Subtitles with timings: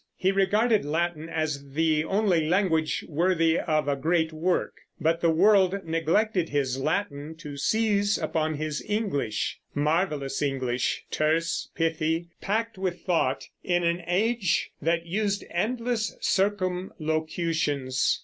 [0.17, 5.85] He regarded Latin as the only language worthy of a great work; but the world
[5.85, 13.45] neglected his Latin to seize upon his English, marvelous English, terse, pithy, packed with thought,
[13.63, 18.19] in an age that used endless circumlocutions.